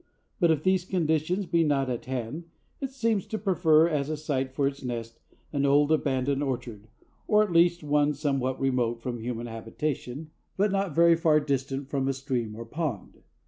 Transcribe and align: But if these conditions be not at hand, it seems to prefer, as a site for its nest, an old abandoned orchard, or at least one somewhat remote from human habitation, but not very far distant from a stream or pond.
But 0.39 0.49
if 0.49 0.63
these 0.63 0.83
conditions 0.83 1.45
be 1.45 1.63
not 1.63 1.87
at 1.87 2.05
hand, 2.05 2.45
it 2.79 2.89
seems 2.89 3.27
to 3.27 3.37
prefer, 3.37 3.87
as 3.87 4.09
a 4.09 4.17
site 4.17 4.51
for 4.51 4.65
its 4.67 4.83
nest, 4.83 5.19
an 5.53 5.63
old 5.63 5.91
abandoned 5.91 6.41
orchard, 6.41 6.87
or 7.27 7.43
at 7.43 7.51
least 7.51 7.83
one 7.83 8.15
somewhat 8.15 8.59
remote 8.59 8.99
from 8.99 9.19
human 9.19 9.45
habitation, 9.45 10.31
but 10.57 10.71
not 10.71 10.95
very 10.95 11.15
far 11.15 11.39
distant 11.39 11.87
from 11.87 12.07
a 12.07 12.13
stream 12.13 12.55
or 12.55 12.65
pond. 12.65 13.19